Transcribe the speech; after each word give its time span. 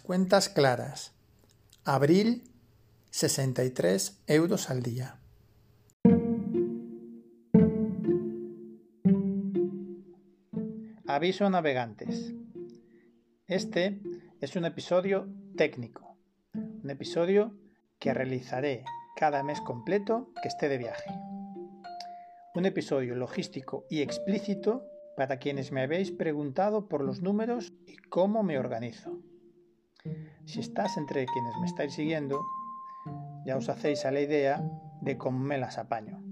cuentas 0.00 0.48
claras. 0.48 1.12
Abril, 1.84 2.44
63 3.10 4.20
euros 4.26 4.70
al 4.70 4.82
día. 4.82 5.18
Aviso 11.06 11.46
a 11.46 11.50
navegantes. 11.50 12.32
Este 13.46 14.00
es 14.40 14.56
un 14.56 14.64
episodio 14.64 15.28
técnico, 15.56 16.16
un 16.54 16.90
episodio 16.90 17.54
que 17.98 18.12
realizaré 18.12 18.84
cada 19.16 19.42
mes 19.42 19.60
completo 19.60 20.32
que 20.42 20.48
esté 20.48 20.68
de 20.68 20.78
viaje. 20.78 21.10
Un 22.54 22.66
episodio 22.66 23.14
logístico 23.14 23.84
y 23.88 24.00
explícito 24.00 24.84
para 25.16 25.38
quienes 25.38 25.72
me 25.72 25.82
habéis 25.82 26.10
preguntado 26.10 26.88
por 26.88 27.02
los 27.02 27.22
números 27.22 27.72
y 27.86 27.96
cómo 27.96 28.42
me 28.42 28.58
organizo. 28.58 29.13
Si 30.46 30.60
estás 30.60 30.96
entre 30.96 31.26
quienes 31.26 31.56
me 31.58 31.66
estáis 31.66 31.94
siguiendo, 31.94 32.44
ya 33.44 33.56
os 33.56 33.68
hacéis 33.68 34.04
a 34.04 34.10
la 34.10 34.20
idea 34.20 34.62
de 35.00 35.18
cómo 35.18 35.38
me 35.38 35.58
las 35.58 35.78
apaño. 35.78 36.22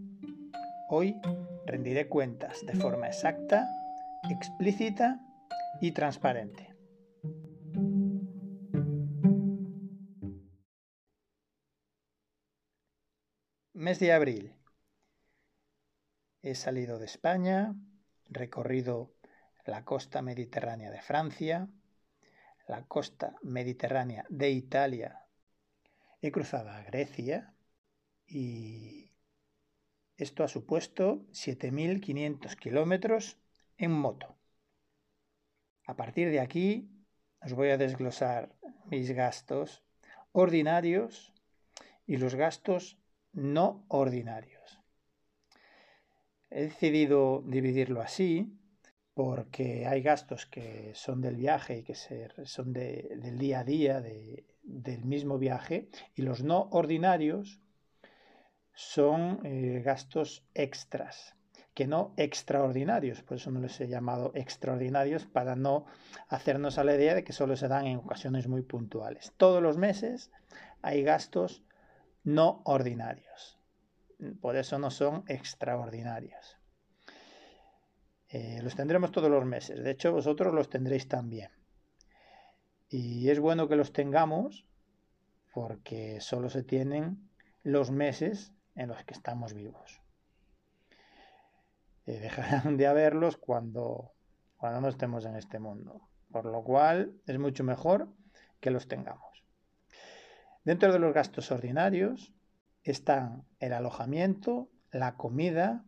Hoy 0.88 1.20
rendiré 1.66 2.08
cuentas 2.08 2.64
de 2.66 2.74
forma 2.74 3.06
exacta, 3.06 3.68
explícita 4.30 5.20
y 5.80 5.92
transparente. 5.92 6.74
Mes 13.72 13.98
de 13.98 14.12
abril. 14.12 14.54
He 16.42 16.54
salido 16.54 16.98
de 16.98 17.06
España, 17.06 17.74
recorrido 18.28 19.14
la 19.64 19.84
costa 19.84 20.22
mediterránea 20.22 20.90
de 20.90 21.00
Francia, 21.00 21.68
la 22.68 22.84
costa 22.86 23.34
mediterránea 23.42 24.24
de 24.28 24.50
Italia, 24.50 25.26
he 26.20 26.30
cruzado 26.30 26.70
a 26.70 26.82
Grecia 26.82 27.54
y 28.26 29.10
esto 30.16 30.44
ha 30.44 30.48
supuesto 30.48 31.26
7.500 31.32 32.56
kilómetros 32.56 33.38
en 33.76 33.90
moto. 33.90 34.36
A 35.86 35.96
partir 35.96 36.30
de 36.30 36.40
aquí 36.40 36.88
os 37.44 37.52
voy 37.54 37.70
a 37.70 37.76
desglosar 37.78 38.54
mis 38.86 39.10
gastos 39.10 39.82
ordinarios 40.30 41.32
y 42.06 42.16
los 42.16 42.34
gastos 42.34 42.98
no 43.32 43.84
ordinarios. 43.88 44.80
He 46.50 46.64
decidido 46.64 47.42
dividirlo 47.46 48.00
así 48.00 48.58
porque 49.14 49.86
hay 49.86 50.02
gastos 50.02 50.46
que 50.46 50.92
son 50.94 51.20
del 51.20 51.36
viaje 51.36 51.78
y 51.78 51.82
que 51.82 51.94
son 51.94 52.72
del 52.72 53.38
día 53.38 53.60
a 53.60 53.64
día 53.64 54.00
del 54.00 55.04
mismo 55.04 55.38
viaje 55.38 55.88
y 56.14 56.22
los 56.22 56.42
no 56.42 56.68
ordinarios 56.70 57.60
son 58.74 59.40
eh, 59.44 59.82
gastos 59.84 60.46
extras 60.54 61.36
que 61.74 61.86
no 61.86 62.12
extraordinarios, 62.16 63.22
por 63.22 63.38
eso 63.38 63.50
no 63.50 63.60
les 63.60 63.80
he 63.80 63.88
llamado 63.88 64.32
extraordinarios 64.34 65.24
para 65.24 65.56
no 65.56 65.86
hacernos 66.28 66.78
a 66.78 66.84
la 66.84 66.94
idea 66.94 67.14
de 67.14 67.24
que 67.24 67.32
solo 67.32 67.56
se 67.56 67.68
dan 67.68 67.86
en 67.86 67.98
ocasiones 67.98 68.46
muy 68.46 68.62
puntuales. 68.62 69.32
Todos 69.38 69.62
los 69.62 69.78
meses 69.78 70.30
hay 70.82 71.02
gastos 71.02 71.64
no 72.24 72.60
ordinarios. 72.64 73.58
Por 74.40 74.56
eso 74.56 74.78
no 74.78 74.90
son 74.90 75.24
extraordinarios. 75.28 76.58
Eh, 78.32 78.60
los 78.62 78.74
tendremos 78.74 79.12
todos 79.12 79.30
los 79.30 79.44
meses. 79.44 79.84
De 79.84 79.90
hecho, 79.90 80.10
vosotros 80.10 80.54
los 80.54 80.70
tendréis 80.70 81.06
también. 81.06 81.50
Y 82.88 83.28
es 83.28 83.38
bueno 83.38 83.68
que 83.68 83.76
los 83.76 83.92
tengamos 83.92 84.66
porque 85.52 86.18
solo 86.22 86.48
se 86.48 86.62
tienen 86.62 87.28
los 87.62 87.90
meses 87.90 88.54
en 88.74 88.88
los 88.88 89.04
que 89.04 89.12
estamos 89.12 89.52
vivos. 89.52 90.00
Eh, 92.06 92.18
dejarán 92.20 92.78
de 92.78 92.86
haberlos 92.86 93.36
cuando, 93.36 94.12
cuando 94.56 94.80
no 94.80 94.88
estemos 94.88 95.26
en 95.26 95.36
este 95.36 95.58
mundo. 95.58 96.00
Por 96.30 96.46
lo 96.46 96.64
cual 96.64 97.12
es 97.26 97.38
mucho 97.38 97.64
mejor 97.64 98.08
que 98.60 98.70
los 98.70 98.88
tengamos. 98.88 99.44
Dentro 100.64 100.90
de 100.90 100.98
los 100.98 101.12
gastos 101.12 101.52
ordinarios 101.52 102.32
están 102.82 103.44
el 103.60 103.74
alojamiento, 103.74 104.70
la 104.90 105.16
comida, 105.16 105.84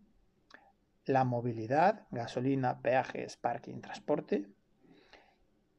la 1.07 1.25
movilidad, 1.25 2.07
gasolina, 2.11 2.81
peajes, 2.81 3.37
parking, 3.37 3.81
transporte 3.81 4.47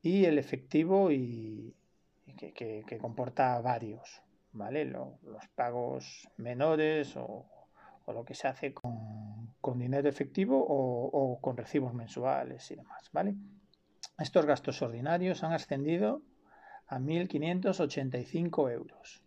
y 0.01 0.25
el 0.25 0.37
efectivo 0.37 1.11
y, 1.11 1.75
que, 2.37 2.97
comporta 2.99 3.59
varios, 3.61 4.21
¿vale? 4.51 4.85
los 4.85 5.47
pagos 5.55 6.27
menores 6.37 7.15
o, 7.17 7.45
lo 8.07 8.23
que 8.23 8.35
se 8.35 8.47
hace 8.47 8.73
con, 8.73 9.79
dinero 9.79 10.07
efectivo 10.07 10.63
o, 10.63 11.09
o, 11.11 11.41
con 11.41 11.57
recibos 11.57 11.93
mensuales 11.93 12.69
y 12.69 12.75
demás, 12.75 13.09
¿vale? 13.11 13.35
Estos 14.19 14.45
gastos 14.45 14.81
ordinarios 14.81 15.43
han 15.43 15.53
ascendido 15.53 16.21
a 16.87 16.99
1.585 16.99 18.71
euros, 18.71 19.23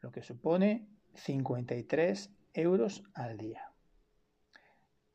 lo 0.00 0.10
que 0.10 0.22
supone 0.22 0.88
53 1.14 2.30
euros 2.54 3.04
al 3.14 3.36
día. 3.36 3.73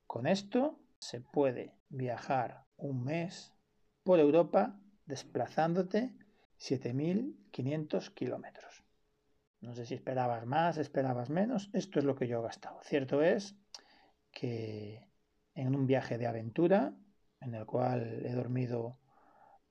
Con 0.10 0.26
esto 0.26 0.80
se 0.98 1.22
puede 1.22 1.76
viajar 1.88 2.66
un 2.78 3.04
mes 3.04 3.54
por 4.02 4.20
Europa 4.20 4.76
desplazándote 5.06 6.16
7.500 6.58 8.16
kilómetros. 8.16 8.84
No 9.62 9.76
sé 9.76 9.86
si 9.86 9.94
esperabas 9.94 10.48
más, 10.48 10.80
esperabas 10.80 11.30
menos. 11.30 11.70
Esto 11.74 12.00
es 12.00 12.06
lo 12.06 12.16
que 12.16 12.28
yo 12.28 12.40
he 12.40 12.42
gastado. 12.42 12.80
Cierto 12.82 13.22
es 13.22 13.56
que 14.32 15.08
en 15.54 15.76
un 15.76 15.86
viaje 15.86 16.18
de 16.18 16.26
aventura, 16.26 16.96
en 17.40 17.54
el 17.54 17.68
cual 17.68 18.26
he 18.26 18.34
dormido 18.34 18.98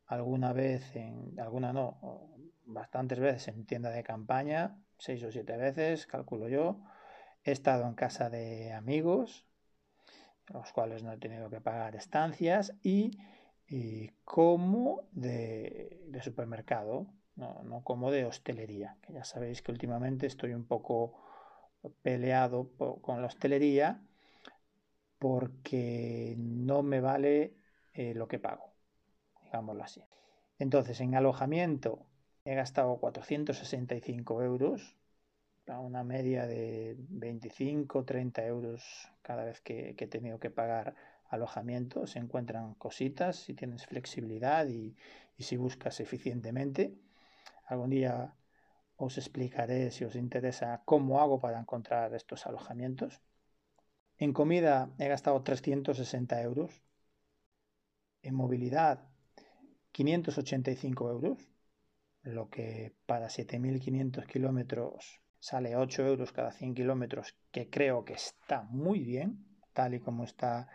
alguna 0.07 0.53
vez, 0.53 0.95
en 0.95 1.35
alguna 1.41 1.73
no, 1.73 2.31
bastantes 2.65 3.19
veces 3.19 3.49
en 3.49 3.67
tienda 3.67 3.91
de 3.91 4.05
campaña, 4.05 4.81
seis 4.99 5.21
o 5.25 5.33
siete 5.33 5.57
veces, 5.57 6.07
calculo 6.07 6.49
yo. 6.49 6.81
He 7.43 7.51
estado 7.51 7.89
en 7.89 7.95
casa 7.95 8.31
de 8.31 8.73
amigos, 8.73 9.48
los 10.53 10.73
cuales 10.73 11.03
no 11.03 11.13
he 11.13 11.19
tenido 11.19 11.51
que 11.51 11.61
pagar 11.61 11.95
estancias, 11.97 12.75
y, 12.83 13.19
como 14.25 15.03
de, 15.13 16.01
supermercado, 16.23 17.07
no, 17.37 17.63
no, 17.65 17.83
como 17.85 18.11
de 18.11 18.25
hostelería, 18.25 18.97
que 19.03 19.13
ya 19.13 19.25
sabéis 19.25 19.63
que 19.63 19.73
últimamente 19.73 20.27
estoy 20.27 20.55
un 20.55 20.65
poco 20.65 21.15
peleado 22.03 22.71
con 23.03 23.21
la 23.21 23.29
hostelería 23.29 24.01
porque 25.19 26.35
no 26.39 26.83
me 26.83 27.01
vale 27.01 27.55
eh, 27.93 28.15
lo 28.15 28.29
que 28.29 28.39
pago, 28.39 28.73
digámoslo 29.43 29.83
así. 29.83 30.03
Entonces, 30.59 31.01
en 31.01 31.15
alojamiento 31.15 32.07
he 32.45 32.55
gastado 32.55 32.97
465 32.99 34.43
euros, 34.43 34.97
a 35.69 35.81
una 35.81 36.05
media 36.05 36.47
de 36.47 36.97
25, 36.99 38.05
30 38.05 38.47
euros 38.47 38.83
cada 39.23 39.45
vez 39.45 39.61
que, 39.61 39.95
he 39.99 40.07
tenido 40.07 40.39
que 40.39 40.51
pagar 40.51 40.95
alojamiento. 41.29 42.07
Se 42.07 42.19
encuentran 42.19 42.75
cositas 42.75 43.37
si 43.37 43.55
tienes 43.55 43.87
flexibilidad 43.87 44.67
y, 44.69 44.97
si 45.39 45.57
buscas 45.57 46.01
eficientemente. 46.01 46.95
Algún 47.67 47.91
día 47.91 48.35
os 48.97 49.19
explicaré 49.19 49.91
si 49.91 50.05
os 50.05 50.17
interesa 50.17 50.83
cómo 50.85 51.21
hago 51.21 51.41
para 51.41 51.61
encontrar 51.61 52.15
estos 52.15 52.47
alojamientos. 52.47 53.21
En 54.17 54.33
comida 54.33 54.91
he 54.99 55.09
gastado 55.09 55.43
360 55.43 56.43
euros. 56.43 56.83
En 58.23 58.35
movilidad 58.35 59.09
585 59.93 61.11
euros 61.11 61.39
lo 62.23 62.51
que 62.51 62.93
para 63.07 63.29
7.500 63.29 64.27
kilómetros 64.27 65.21
sale 65.41 65.77
8 65.77 66.07
euros 66.07 66.33
cada 66.33 66.53
100 66.53 66.75
kilómetros, 66.75 67.35
que 67.51 67.71
creo 67.71 68.05
que 68.05 68.15
está 68.15 68.63
muy 68.63 69.01
bien, 69.01 69.47
tal 69.73 69.95
y 69.95 70.01
como 70.01 70.25
está 70.25 70.69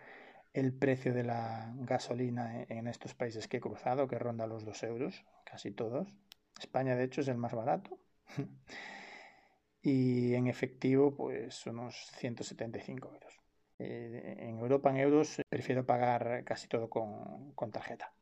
el 0.54 0.74
precio 0.74 1.14
de 1.14 1.24
la 1.24 1.74
gasolina 1.80 2.64
en 2.70 2.88
estos 2.88 3.16
países 3.16 3.48
que 3.48 3.58
he 3.58 3.62
cruzado, 3.62 4.08
que 4.08 4.20
ronda 4.20 4.48
los 4.48 4.66
2 4.66 4.84
euros, 4.84 5.26
casi 5.44 5.72
todos. 5.72 6.14
España, 6.60 6.96
de 6.96 7.04
hecho, 7.06 7.22
es 7.22 7.28
el 7.28 7.38
más 7.38 7.54
barato. 7.54 7.98
y 9.82 10.36
en 10.36 10.48
efectivo, 10.48 11.16
pues 11.16 11.66
unos 11.66 11.96
175 12.18 13.08
euros. 13.08 13.40
Eh, 13.80 14.36
en 14.40 14.60
Europa, 14.60 14.92
en 14.92 14.98
euros, 14.98 15.42
prefiero 15.50 15.86
pagar 15.86 16.44
casi 16.46 16.68
todo 16.68 16.90
con, 16.90 17.54
con 17.54 17.72
tarjeta. 17.72 18.14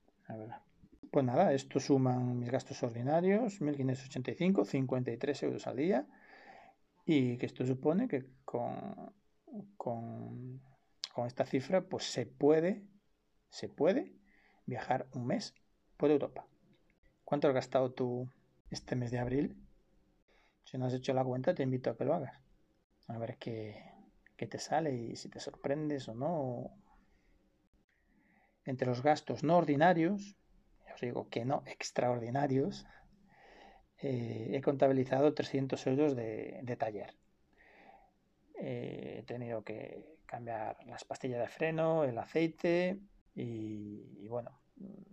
Pues 1.11 1.25
nada, 1.25 1.51
esto 1.51 1.79
suman 1.81 2.39
mis 2.39 2.49
gastos 2.49 2.81
ordinarios, 2.83 3.59
1.585, 3.59 4.65
53 4.65 5.43
euros 5.43 5.67
al 5.67 5.75
día. 5.75 6.07
Y 7.05 7.37
que 7.37 7.45
esto 7.45 7.65
supone 7.65 8.07
que 8.07 8.25
con, 8.45 9.13
con, 9.77 10.61
esta 11.25 11.45
cifra 11.45 11.81
pues 11.81 12.05
se 12.05 12.25
puede, 12.25 12.83
se 13.49 13.67
puede 13.67 14.11
viajar 14.65 15.07
un 15.13 15.27
mes 15.27 15.53
por 15.97 16.11
Europa. 16.11 16.45
¿Cuánto 17.23 17.47
has 17.47 17.53
gastado 17.53 17.91
tú 17.91 18.29
este 18.69 18.95
mes 18.95 19.11
de 19.11 19.19
abril? 19.19 19.57
Si 20.65 20.77
no 20.77 20.85
has 20.85 20.93
hecho 20.93 21.13
la 21.13 21.23
cuenta, 21.23 21.53
te 21.53 21.63
invito 21.63 21.89
a 21.89 21.97
que 21.97 22.05
lo 22.05 22.13
hagas. 22.13 22.39
A 23.07 23.17
ver 23.17 23.37
qué, 23.37 23.83
qué 24.37 24.47
te 24.47 24.59
sale 24.59 24.95
y 24.95 25.15
si 25.15 25.29
te 25.29 25.39
sorprendes 25.39 26.07
o 26.07 26.15
no. 26.15 26.71
Entre 28.63 28.87
los 28.87 29.01
gastos 29.01 29.43
no 29.43 29.57
ordinarios, 29.57 30.35
os 30.93 31.01
digo 31.01 31.29
que 31.29 31.45
no 31.45 31.63
extraordinarios, 31.65 32.85
eh, 34.01 34.49
he 34.53 34.61
contabilizado 34.61 35.33
300 35.33 35.87
euros 35.87 36.15
de, 36.15 36.75
taller. 36.77 37.13
Eh, 38.55 39.17
he 39.19 39.23
tenido 39.23 39.63
que 39.63 40.17
cambiar 40.25 40.77
las 40.87 41.03
pastillas 41.03 41.39
de 41.39 41.47
freno, 41.47 42.03
el 42.03 42.17
aceite 42.17 42.99
y, 43.35 44.27
bueno, 44.27 44.59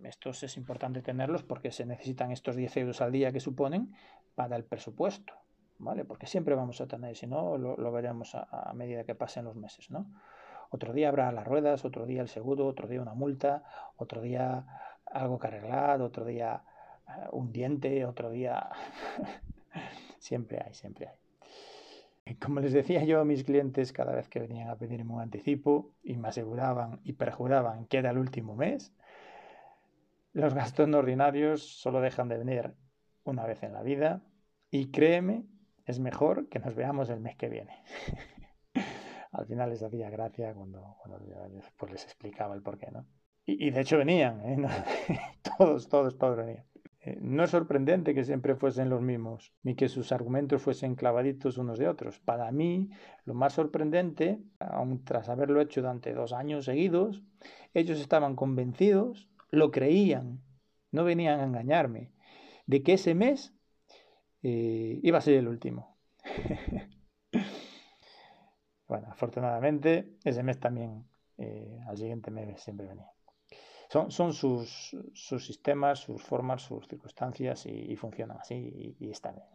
estos 0.05 0.43
es 0.43 0.57
importante 0.57 1.03
tenerlos 1.03 1.43
porque 1.43 1.71
se 1.71 1.85
necesitan 1.85 2.31
estos 2.31 2.57
10 2.57 2.77
euros 2.79 3.01
al 3.01 3.13
día 3.13 3.33
que 3.33 3.41
suponen 3.41 3.95
para 4.35 4.57
el 4.57 4.65
presupuesto, 4.65 5.35
¿vale? 5.79 6.05
Porque 6.05 6.27
siempre 6.27 6.55
vamos 6.55 6.81
a 6.81 6.87
tener, 6.87 7.15
si 7.17 7.27
no, 7.27 7.59
lo, 7.59 7.93
veremos 7.93 8.35
a, 8.35 8.49
a, 8.51 8.73
medida 8.73 9.05
que 9.05 9.15
pasen 9.15 9.45
los 9.45 9.57
meses, 9.57 9.91
¿no? 9.91 10.07
Otro 10.71 10.93
día 10.93 11.09
habrá 11.09 11.33
las 11.33 11.47
ruedas, 11.47 11.85
otro 11.85 12.07
día 12.07 12.23
el 12.23 12.29
seguro, 12.29 12.67
otro 12.67 12.89
día 12.89 13.03
una 13.03 13.15
multa, 13.15 13.65
otro 13.97 14.21
día 14.21 14.67
algo 15.07 15.39
que 15.39 15.47
arreglar, 15.47 16.03
otro 16.03 16.25
día 16.25 16.63
un 17.33 17.53
diente, 17.53 18.05
otro 18.05 18.31
día. 18.31 18.71
siempre 20.19 20.61
hay, 20.65 20.75
siempre 20.75 21.09
hay. 21.09 22.37
Como 22.37 22.61
les 22.61 22.73
decía 22.73 23.05
yo 23.05 23.21
a 23.21 23.25
mis 23.25 23.45
clientes 23.45 23.93
cada 23.93 24.15
vez 24.15 24.29
que 24.29 24.41
venían 24.41 24.69
a 24.69 24.77
pedirme 24.77 25.15
un 25.15 25.21
anticipo 25.21 25.95
y 26.03 26.17
me 26.19 26.29
aseguraban 26.29 27.01
y 27.05 27.15
perjuraban 27.15 27.87
que 27.87 27.99
era 27.99 28.11
el 28.11 28.19
último 28.19 28.55
mes, 28.55 28.93
los 30.33 30.53
gastos 30.53 30.89
no 30.89 30.99
ordinarios 30.99 31.63
solo 31.63 32.01
dejan 32.01 32.29
de 32.29 32.37
venir 32.37 32.75
una 33.25 33.47
vez 33.47 33.63
en 33.63 33.73
la 33.73 33.83
vida 33.83 34.23
y 34.71 34.91
créeme, 34.91 35.47
es 35.87 36.01
mejor 36.01 36.49
que 36.49 36.59
nos 36.59 36.75
veamos 36.75 37.09
el 37.09 37.21
mes 37.21 37.37
que 37.37 37.49
viene. 37.49 37.83
Al 39.33 39.47
final 39.47 39.71
les 39.71 39.83
hacía 39.83 40.11
gracia 40.11 40.53
cuando, 40.55 40.97
cuando 40.99 41.19
les 41.91 42.05
explicaba 42.05 42.55
el 42.55 42.63
porqué, 42.63 42.91
¿no? 42.91 43.07
Y, 43.51 43.71
de 43.71 43.81
hecho 43.81 43.97
venían, 43.97 44.43
¿eh? 44.45 44.69
todos, 45.59 45.89
todos, 45.89 46.19
todos 46.19 46.37
venían. 46.37 46.65
Eh, 47.01 47.19
no 47.21 47.45
es 47.45 47.51
sorprendente 47.51 48.15
que 48.15 48.25
siempre 48.25 48.57
fuesen 48.57 48.91
los 48.91 49.01
mismos, 49.01 49.53
ni 49.63 49.77
que 49.77 49.89
sus 49.89 50.11
argumentos 50.11 50.63
fuesen 50.63 50.97
clavaditos 50.97 51.59
unos 51.59 51.79
de 51.79 51.89
otros. 51.89 52.19
Para 52.19 52.51
mí, 52.51 52.91
lo 53.25 53.35
más 53.35 53.53
sorprendente, 53.53 54.41
aun 54.59 55.05
tras 55.05 55.29
haberlo 55.29 55.61
hecho 55.61 55.81
durante 55.81 56.13
dos 56.13 56.33
años 56.33 56.65
seguidos, 56.65 57.23
ellos 57.75 58.01
estaban 58.01 58.35
convencidos, 58.35 59.29
lo 59.51 59.71
creían, 59.71 60.43
no 60.91 61.05
venían 61.05 61.41
a 61.41 61.45
engañarme, 61.45 62.13
de 62.67 62.83
que 62.83 62.95
ese 62.95 63.15
mes 63.15 63.55
eh, 64.43 64.99
iba 65.03 65.19
a 65.19 65.23
ser 65.23 65.35
el 65.35 65.49
último. 65.49 65.97
bueno, 68.89 69.09
afortunadamente, 69.11 70.17
ese 70.25 70.43
mes 70.43 70.59
también, 70.59 71.05
eh, 71.37 71.79
al 71.87 71.97
siguiente 71.97 72.31
mes 72.31 72.61
siempre 72.61 72.89
venía. 72.89 73.13
Son, 73.89 74.11
son 74.11 74.35
sus, 74.35 74.95
sus, 75.15 75.47
sistemas, 75.47 76.01
sus 76.01 76.23
formas, 76.23 76.63
sus 76.63 76.87
circunstancias 76.87 77.65
y, 77.67 77.97
funcionan 77.97 78.39
así 78.39 78.97
y, 78.99 79.11
están 79.11 79.37
bien. 79.37 79.47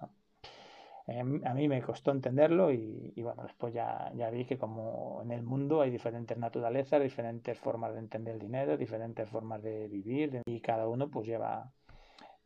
Em, 1.05 1.45
a 1.45 1.53
mí 1.53 1.67
me 1.67 1.81
costó 1.81 2.11
entenderlo 2.11 2.71
y, 2.71 3.13
bueno, 3.21 3.43
después 3.43 3.73
ya, 3.73 4.11
ya, 4.15 4.29
vi 4.31 4.45
que 4.45 4.57
como 4.57 5.21
en 5.21 5.31
el 5.31 5.43
mundo 5.43 5.81
hay 5.81 5.91
diferentes 5.91 6.37
naturalezas, 6.37 7.01
diferentes 7.01 7.59
formas 7.59 7.93
de 7.93 7.99
entender 7.99 8.35
el 8.35 8.39
dinero, 8.39 8.77
diferentes 8.77 9.29
formas 9.29 9.61
de 9.61 9.87
vivir 9.87 10.41
y 10.45 10.61
cada 10.61 10.87
uno 10.87 11.11
pues 11.11 11.27
lleva, 11.27 11.71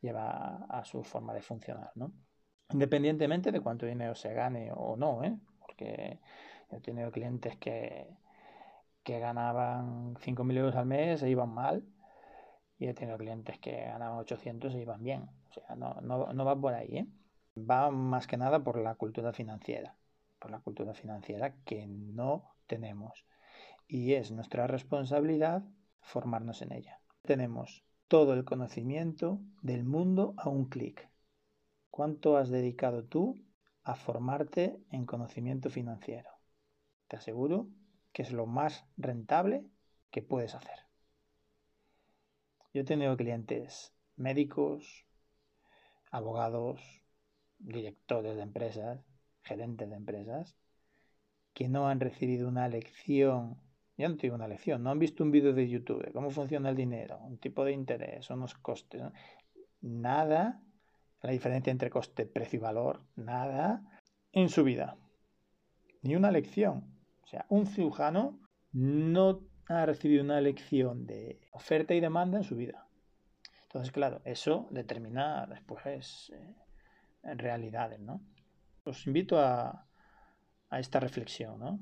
lleva 0.01 0.65
a 0.69 0.83
su 0.83 1.03
forma 1.03 1.33
de 1.33 1.41
funcionar, 1.41 1.91
¿no? 1.95 2.11
Independientemente 2.73 3.51
de 3.51 3.61
cuánto 3.61 3.85
dinero 3.85 4.13
se 4.15 4.33
gane 4.33 4.71
o 4.75 4.97
no, 4.97 5.23
¿eh? 5.23 5.37
Porque 5.59 6.19
he 6.69 6.79
tenido 6.81 7.11
clientes 7.11 7.55
que, 7.57 8.07
que 9.07 9.19
ganaban 9.19 10.15
5.000 10.15 10.57
euros 10.57 10.75
al 10.75 10.85
mes 10.85 11.23
e 11.23 11.29
iban 11.29 11.53
mal. 11.53 11.81
Y 12.77 12.87
he 12.87 12.93
tenido 12.93 13.17
clientes 13.17 13.57
que 13.57 13.85
ganaban 13.85 14.17
800 14.17 14.75
e 14.75 14.81
iban 14.81 15.01
bien. 15.01 15.29
O 15.49 15.53
sea, 15.53 15.77
no, 15.77 16.01
no, 16.01 16.33
no 16.33 16.43
va 16.43 16.59
por 16.59 16.73
ahí. 16.73 16.97
¿eh? 16.97 17.07
Va 17.57 17.89
más 17.89 18.27
que 18.27 18.35
nada 18.35 18.61
por 18.65 18.77
la 18.77 18.95
cultura 18.95 19.31
financiera. 19.31 19.95
Por 20.39 20.51
la 20.51 20.59
cultura 20.59 20.93
financiera 20.93 21.55
que 21.63 21.87
no 21.87 22.53
tenemos. 22.67 23.25
Y 23.87 24.15
es 24.15 24.33
nuestra 24.33 24.67
responsabilidad 24.67 25.63
formarnos 26.01 26.61
en 26.61 26.73
ella. 26.73 26.99
Tenemos 27.21 27.85
todo 28.09 28.33
el 28.33 28.43
conocimiento 28.43 29.39
del 29.61 29.85
mundo 29.85 30.33
a 30.35 30.49
un 30.49 30.65
clic. 30.65 31.09
¿Cuánto 31.89 32.35
has 32.35 32.49
dedicado 32.49 33.05
tú 33.05 33.35
a 33.83 33.95
formarte 33.95 34.83
en 34.91 35.05
conocimiento 35.05 35.69
financiero? 35.69 36.29
Te 37.07 37.15
aseguro 37.15 37.69
que 38.17 38.23
es 38.23 38.31
lo 38.31 38.47
más 38.47 38.83
rentable 38.97 39.63
que 40.09 40.23
puedes 40.23 40.55
hacer. 40.55 40.79
Yo 42.73 42.81
he 42.81 42.83
tenido 42.83 43.15
clientes 43.15 43.93
médicos, 44.15 45.05
abogados, 46.09 46.81
directores 47.59 48.35
de 48.35 48.41
empresas, 48.41 49.05
gerentes 49.43 49.87
de 49.87 49.95
empresas, 49.97 50.57
que 51.53 51.69
no 51.69 51.89
han 51.89 51.99
recibido 51.99 52.47
una 52.47 52.67
lección, 52.67 53.61
ya 53.97 54.09
no 54.09 54.15
digo 54.15 54.33
una 54.33 54.47
lección, 54.47 54.81
no 54.81 54.89
han 54.89 54.97
visto 54.97 55.23
un 55.23 55.29
vídeo 55.29 55.53
de 55.53 55.69
YouTube, 55.69 56.11
cómo 56.11 56.31
funciona 56.31 56.69
el 56.69 56.75
dinero, 56.75 57.19
un 57.19 57.37
tipo 57.37 57.63
de 57.65 57.73
interés, 57.73 58.31
unos 58.31 58.55
costes, 58.55 59.03
nada, 59.81 60.59
la 61.21 61.29
diferencia 61.29 61.69
entre 61.69 61.91
coste, 61.91 62.25
precio 62.25 62.57
y 62.57 62.61
valor, 62.63 63.03
nada 63.15 64.01
en 64.31 64.49
su 64.49 64.63
vida, 64.63 64.97
ni 66.01 66.15
una 66.15 66.31
lección. 66.31 66.96
O 67.27 67.29
sea, 67.29 67.45
un 67.49 67.67
cirujano 67.67 68.39
no 68.71 69.41
ha 69.67 69.85
recibido 69.85 70.23
una 70.23 70.39
lección 70.39 71.05
de 71.05 71.41
oferta 71.51 71.93
y 71.93 71.99
demanda 71.99 72.37
en 72.37 72.45
su 72.45 72.55
vida. 72.55 72.87
Entonces, 73.63 73.91
claro, 73.91 74.21
eso 74.23 74.69
determina 74.71 75.45
después 75.45 76.31
eh, 76.33 76.55
realidades, 77.35 77.99
¿no? 77.99 78.21
Os 78.85 79.05
invito 79.07 79.39
a, 79.39 79.89
a 80.69 80.79
esta 80.79 81.01
reflexión, 81.01 81.59
¿no? 81.59 81.81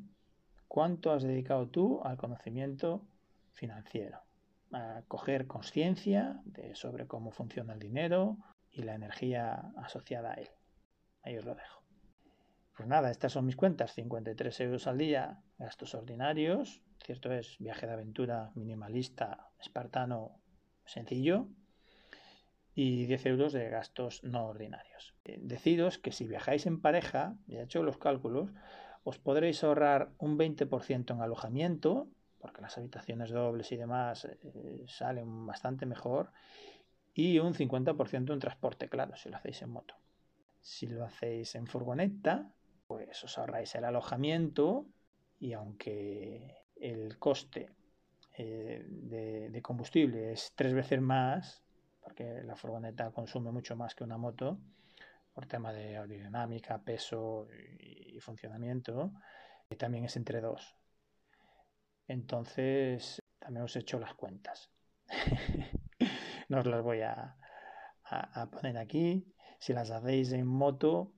¿Cuánto 0.68 1.12
has 1.12 1.22
dedicado 1.22 1.70
tú 1.70 2.02
al 2.04 2.18
conocimiento 2.18 3.08
financiero? 3.52 4.22
A 4.72 5.04
coger 5.08 5.46
conciencia 5.46 6.42
sobre 6.74 7.06
cómo 7.06 7.30
funciona 7.30 7.74
el 7.74 7.80
dinero 7.80 8.40
y 8.72 8.82
la 8.82 8.96
energía 8.96 9.72
asociada 9.78 10.32
a 10.32 10.34
él. 10.38 10.50
Ahí 11.22 11.38
os 11.38 11.46
lo 11.46 11.54
dejo. 11.54 11.85
Pues 12.76 12.90
nada, 12.90 13.10
estas 13.10 13.32
son 13.32 13.46
mis 13.46 13.56
cuentas, 13.56 13.94
53 13.94 14.60
euros 14.60 14.86
al 14.88 14.98
día, 14.98 15.40
gastos 15.58 15.96
ordinarios, 15.96 16.82
cierto 17.06 17.32
es, 17.32 17.58
viaje 17.58 17.88
de 17.88 17.94
aventura 17.94 18.52
minimalista, 18.54 19.50
espartano, 19.62 20.42
sencillo, 20.84 21.48
y 22.74 23.06
10 23.06 23.26
euros 23.28 23.54
de 23.54 23.70
gastos 23.70 24.22
no 24.26 24.48
ordinarios. 24.48 25.16
Eh, 25.24 25.40
deciros 25.42 25.98
que 25.98 26.12
si 26.12 26.28
viajáis 26.28 26.66
en 26.66 26.82
pareja, 26.82 27.38
ya 27.48 27.62
he 27.62 27.64
hecho 27.64 27.82
los 27.82 27.98
cálculos, 27.98 28.52
os 29.06 29.20
podréis 29.20 29.64
ahorrar 29.64 30.12
un 30.18 30.38
20% 30.38 31.14
en 31.14 31.22
alojamiento, 31.22 32.10
porque 32.40 32.62
las 32.62 32.78
habitaciones 32.78 33.30
dobles 33.30 33.72
y 33.72 33.78
demás 33.78 34.26
eh, 34.26 34.84
salen 34.88 35.46
bastante 35.46 35.86
mejor, 35.86 36.32
y 37.14 37.40
un 37.40 37.54
50% 37.54 38.34
en 38.34 38.40
transporte, 38.40 38.90
claro, 38.90 39.16
si 39.16 39.30
lo 39.30 39.38
hacéis 39.38 39.62
en 39.62 39.70
moto. 39.70 39.96
Si 40.60 40.88
lo 40.88 41.06
hacéis 41.06 41.56
en 41.56 41.68
furgoneta, 41.68 42.52
pues 43.06 43.24
os 43.24 43.38
ahorráis 43.38 43.76
el 43.76 43.86
alojamiento 43.86 44.88
y 45.40 45.54
aunque 45.54 46.64
el 46.76 47.18
coste 47.20 47.70
eh, 48.38 48.84
de, 48.88 49.62
combustible 49.62 50.34
es 50.34 50.54
tres 50.56 50.74
veces 50.74 51.00
más, 51.02 51.64
porque 52.02 52.42
la 52.44 52.56
furgoneta 52.56 53.12
consume 53.12 53.52
mucho 53.52 53.76
más 53.76 53.96
que 53.96 54.04
una 54.04 54.18
moto, 54.18 54.60
por 55.34 55.46
tema 55.46 55.72
de 55.72 55.98
aerodinámica, 55.98 56.82
peso 56.84 57.48
y, 57.80 58.20
funcionamiento, 58.20 59.12
y 59.70 59.76
también 59.76 60.06
es 60.06 60.16
entre 60.16 60.42
dos. 60.42 60.76
Entonces, 62.08 63.22
también 63.40 63.64
os 63.64 63.76
he 63.76 63.80
hecho 63.80 64.00
las 64.00 64.14
cuentas. 64.16 64.72
no 66.50 66.60
os 66.60 66.66
las 66.66 66.82
voy 66.82 67.02
a 67.02 67.38
poner 68.52 68.78
aquí. 68.78 69.26
Si 69.60 69.74
las 69.74 69.92
hacéis 69.92 70.32
en 70.32 70.48
moto, 70.48 71.14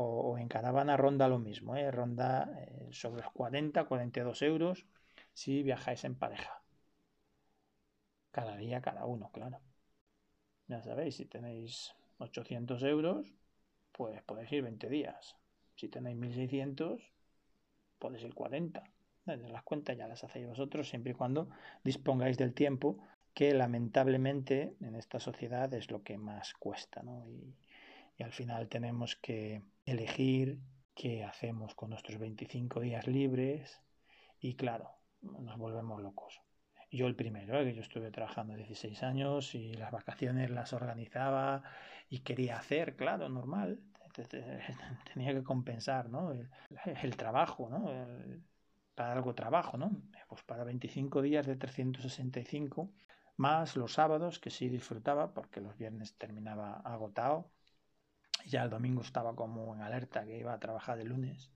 o, 0.00 0.38
en 0.38 0.46
caravana 0.48 0.96
ronda 0.96 1.26
lo 1.26 1.40
mismo, 1.40 1.74
¿eh? 1.74 1.90
ronda 1.90 2.48
eh, 2.56 2.88
sobre 2.92 3.22
los 3.22 3.32
40, 3.32 3.84
42 3.84 4.42
euros 4.42 4.86
si 5.32 5.62
viajáis 5.64 6.04
en 6.04 6.14
pareja. 6.14 6.62
Cada 8.30 8.56
día, 8.56 8.80
cada 8.80 9.06
uno, 9.06 9.30
claro. 9.32 9.60
Ya 10.68 10.82
sabéis, 10.82 11.16
si 11.16 11.26
tenéis 11.26 11.94
800 12.18 12.82
euros, 12.84 13.26
pues 13.90 14.22
podéis 14.22 14.52
ir 14.52 14.62
20 14.62 14.88
días. 14.88 15.36
Si 15.74 15.88
tenéis 15.88 16.16
1600, 16.16 17.02
podéis 17.98 18.22
ir 18.22 18.34
40. 18.34 18.84
Las 19.24 19.62
cuentas 19.64 19.96
ya 19.96 20.06
las 20.06 20.22
hacéis 20.22 20.46
vosotros 20.46 20.88
siempre 20.88 21.12
y 21.12 21.14
cuando 21.14 21.48
dispongáis 21.82 22.38
del 22.38 22.54
tiempo 22.54 22.98
que 23.34 23.52
lamentablemente 23.52 24.76
en 24.80 24.94
esta 24.94 25.18
sociedad 25.18 25.72
es 25.74 25.90
lo 25.90 26.02
que 26.02 26.18
más 26.18 26.54
cuesta, 26.54 27.02
¿no? 27.02 27.26
Y, 27.28 27.54
y 28.18 28.24
al 28.24 28.32
final 28.32 28.68
tenemos 28.68 29.16
que 29.16 29.62
elegir 29.86 30.58
qué 30.94 31.24
hacemos 31.24 31.74
con 31.74 31.90
nuestros 31.90 32.18
25 32.18 32.80
días 32.80 33.06
libres 33.06 33.80
y 34.40 34.54
claro, 34.56 34.90
nos 35.22 35.56
volvemos 35.56 36.02
locos. 36.02 36.40
Yo 36.90 37.06
el 37.06 37.14
primero, 37.14 37.60
¿eh? 37.60 37.64
que 37.64 37.74
yo 37.74 37.82
estuve 37.82 38.10
trabajando 38.10 38.54
16 38.54 39.02
años 39.02 39.54
y 39.54 39.74
las 39.74 39.92
vacaciones 39.92 40.50
las 40.50 40.72
organizaba 40.72 41.62
y 42.08 42.20
quería 42.20 42.58
hacer, 42.58 42.96
claro, 42.96 43.28
normal. 43.28 43.80
Tenía 45.14 45.32
que 45.32 45.44
compensar 45.44 46.08
¿no? 46.08 46.32
el, 46.32 47.16
trabajo, 47.16 47.68
¿no? 47.68 47.88
para 48.94 49.12
algo 49.12 49.34
trabajo, 49.34 49.76
¿no? 49.76 49.92
Pues 50.28 50.42
para 50.42 50.64
25 50.64 51.22
días 51.22 51.46
de 51.46 51.54
365, 51.54 52.90
más 53.36 53.76
los 53.76 53.92
sábados 53.92 54.40
que 54.40 54.50
sí 54.50 54.68
disfrutaba 54.68 55.32
porque 55.34 55.60
los 55.60 55.76
viernes 55.78 56.16
terminaba 56.18 56.80
agotado. 56.84 57.52
Ya 58.46 58.64
el 58.64 58.70
domingo 58.70 59.02
estaba 59.02 59.34
como 59.34 59.74
en 59.74 59.82
alerta 59.82 60.24
que 60.24 60.38
iba 60.38 60.52
a 60.52 60.58
trabajar 60.58 60.98
el 60.98 61.08
lunes 61.08 61.50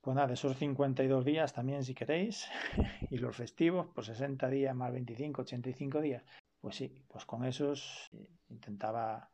pues 0.00 0.16
nada, 0.16 0.32
esos 0.32 0.56
52 0.56 1.24
días 1.24 1.52
también 1.52 1.84
si 1.84 1.94
queréis, 1.94 2.48
y 3.10 3.18
los 3.18 3.36
festivos, 3.36 3.88
pues 3.94 4.06
60 4.06 4.48
días 4.48 4.74
más 4.74 4.92
25, 4.92 5.42
85 5.42 6.00
días. 6.00 6.24
Pues 6.60 6.76
sí, 6.76 7.04
pues 7.08 7.24
con 7.26 7.44
esos 7.44 8.08
eh, 8.12 8.28
intentaba 8.48 9.30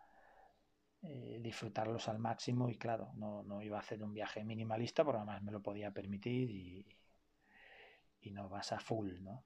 eh, 1.02 1.38
disfrutarlos 1.40 2.08
al 2.08 2.18
máximo 2.18 2.68
y 2.68 2.76
claro, 2.76 3.12
no, 3.14 3.42
no, 3.44 3.62
iba 3.62 3.76
a 3.76 3.80
hacer 3.80 4.02
un 4.02 4.12
viaje 4.12 4.44
minimalista 4.44 5.04
porque 5.04 5.18
además 5.18 5.42
me 5.42 5.52
lo 5.52 5.62
podía 5.62 5.92
permitir 5.92 6.50
y, 6.50 6.86
y 8.22 8.30
no 8.32 8.48
vas 8.48 8.72
a 8.72 8.80
full, 8.80 9.22
¿no? 9.22 9.44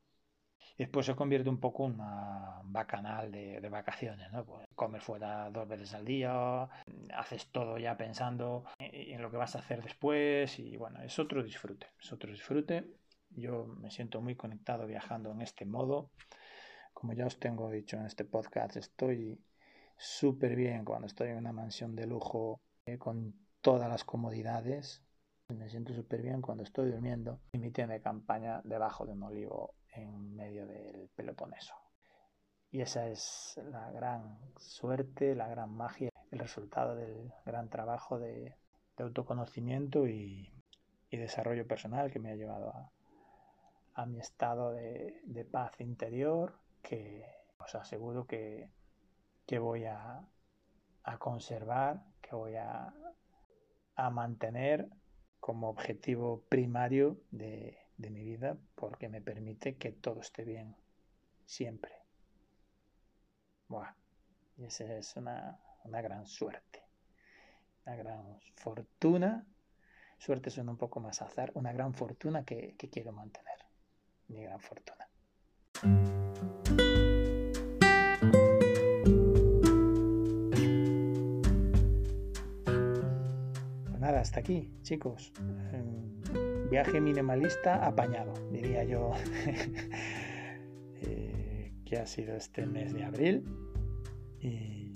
Después 0.80 1.04
se 1.04 1.14
convierte 1.14 1.50
un 1.50 1.60
poco 1.60 1.86
en 1.86 1.94
una 1.94 2.60
bacanal 2.64 3.30
de, 3.30 3.60
de 3.60 3.68
vacaciones, 3.68 4.32
¿no? 4.32 4.44
Pues 4.46 4.66
comer 4.74 5.02
fuera 5.02 5.50
dos 5.50 5.68
veces 5.68 5.92
al 5.92 6.06
día, 6.06 6.68
haces 7.14 7.48
todo 7.48 7.76
ya 7.76 7.98
pensando 7.98 8.64
en 8.78 9.20
lo 9.20 9.30
que 9.30 9.36
vas 9.36 9.56
a 9.56 9.58
hacer 9.58 9.82
después 9.82 10.58
y 10.58 10.78
bueno, 10.78 11.02
es 11.02 11.18
otro 11.18 11.42
disfrute, 11.42 11.88
es 12.00 12.12
otro 12.12 12.30
disfrute. 12.30 12.94
Yo 13.28 13.66
me 13.66 13.90
siento 13.90 14.22
muy 14.22 14.36
conectado 14.36 14.86
viajando 14.86 15.30
en 15.32 15.42
este 15.42 15.66
modo. 15.66 16.10
Como 16.94 17.12
ya 17.12 17.26
os 17.26 17.38
tengo 17.38 17.70
dicho 17.70 17.98
en 17.98 18.06
este 18.06 18.24
podcast, 18.24 18.76
estoy 18.76 19.38
súper 19.98 20.56
bien 20.56 20.86
cuando 20.86 21.06
estoy 21.06 21.28
en 21.28 21.36
una 21.36 21.52
mansión 21.52 21.94
de 21.94 22.06
lujo 22.06 22.58
eh, 22.86 22.96
con 22.96 23.34
todas 23.60 23.90
las 23.90 24.04
comodidades. 24.04 25.02
Me 25.48 25.68
siento 25.68 25.92
súper 25.92 26.22
bien 26.22 26.40
cuando 26.40 26.62
estoy 26.62 26.90
durmiendo 26.90 27.38
en 27.52 27.60
mi 27.60 27.70
tienda 27.70 27.94
de 27.94 28.00
campaña 28.00 28.62
debajo 28.64 29.04
de 29.04 29.12
un 29.12 29.24
olivo 29.24 29.74
en 29.92 30.34
medio 30.34 30.66
del 30.66 31.08
Peloponeso. 31.14 31.74
Y 32.70 32.82
esa 32.82 33.08
es 33.08 33.60
la 33.70 33.90
gran 33.90 34.38
suerte, 34.56 35.34
la 35.34 35.48
gran 35.48 35.72
magia, 35.72 36.10
el 36.30 36.38
resultado 36.38 36.94
del 36.94 37.32
gran 37.44 37.68
trabajo 37.68 38.18
de, 38.18 38.54
autoconocimiento 38.98 40.06
y, 40.06 40.52
desarrollo 41.10 41.66
personal 41.66 42.10
que 42.10 42.18
me 42.18 42.30
ha 42.30 42.36
llevado 42.36 42.72
a, 43.94 44.06
mi 44.06 44.20
estado 44.20 44.72
de, 44.72 45.48
paz 45.50 45.80
interior 45.80 46.54
que 46.82 47.24
os 47.58 47.74
aseguro 47.74 48.26
que, 48.26 48.68
voy 49.58 49.86
a, 49.86 50.28
conservar, 51.18 52.04
que 52.20 52.36
voy 52.36 52.56
a, 52.56 52.94
a 53.96 54.10
mantener 54.10 54.88
como 55.40 55.70
objetivo 55.70 56.44
primario 56.48 57.16
de, 57.30 57.78
de 58.00 58.10
mi 58.10 58.24
vida 58.24 58.56
porque 58.74 59.08
me 59.08 59.20
permite 59.20 59.76
que 59.76 59.92
todo 59.92 60.20
esté 60.20 60.44
bien 60.44 60.74
siempre. 61.44 61.92
Buah, 63.68 63.94
y 64.56 64.64
esa 64.64 64.84
es 64.96 65.14
una, 65.16 65.60
una 65.84 66.00
gran 66.00 66.26
suerte, 66.26 66.82
una 67.84 67.96
gran 67.96 68.40
fortuna. 68.56 69.46
Suerte 70.18 70.50
suena 70.50 70.70
un 70.70 70.76
poco 70.76 71.00
más 71.00 71.22
azar, 71.22 71.52
una 71.54 71.72
gran 71.72 71.94
fortuna 71.94 72.44
que, 72.44 72.74
que 72.76 72.90
quiero 72.90 73.12
mantener. 73.12 73.58
Mi 74.28 74.42
gran 74.42 74.60
fortuna. 74.60 75.08
Pues 83.84 84.00
nada, 84.00 84.20
hasta 84.20 84.40
aquí, 84.40 84.72
chicos. 84.82 85.32
Viaje 86.70 87.00
minimalista 87.00 87.84
apañado, 87.84 88.32
diría 88.52 88.84
yo, 88.84 89.10
eh, 91.02 91.72
que 91.84 91.96
ha 91.96 92.06
sido 92.06 92.36
este 92.36 92.64
mes 92.64 92.94
de 92.94 93.02
abril. 93.02 93.44
Y, 94.40 94.92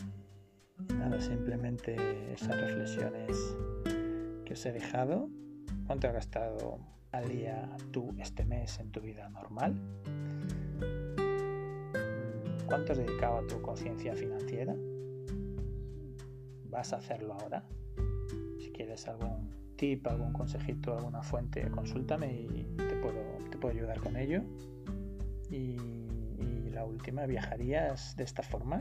nada, 0.97 1.21
simplemente 1.21 1.97
esas 2.33 2.61
reflexiones 2.61 3.57
que 4.45 4.53
os 4.53 4.65
he 4.65 4.71
dejado. 4.71 5.29
¿Cuánto 5.89 6.07
has 6.07 6.15
gastado 6.15 6.79
al 7.11 7.29
día 7.29 7.69
tú 7.91 8.15
este 8.19 8.45
mes 8.45 8.79
en 8.79 8.93
tu 8.93 9.01
vida 9.01 9.29
normal? 9.31 9.75
¿Cuánto 12.67 12.93
has 12.93 12.99
dedicado 12.99 13.39
a 13.39 13.47
tu 13.49 13.61
conciencia 13.63 14.15
financiera? 14.15 14.77
¿Vas 16.67 16.93
a 16.93 16.99
hacerlo 16.99 17.35
ahora? 17.35 17.65
Si 18.61 18.71
quieres 18.71 19.09
algún 19.09 19.64
tip, 19.77 20.07
algún 20.07 20.33
consejito, 20.33 20.97
alguna 20.97 21.23
fuente, 21.23 21.69
consúltame 21.71 22.33
y 22.33 22.67
te 22.77 22.97
puedo, 22.97 23.21
te 23.51 23.59
puedo 23.59 23.75
ayudar 23.75 24.01
con 24.01 24.17
ello. 24.17 24.43
Y, 25.51 25.77
y 26.39 26.71
la 26.73 26.85
última, 26.85 27.27
¿viajarías 27.27 28.17
de 28.17 28.25
esta 28.25 28.43
forma? 28.43 28.79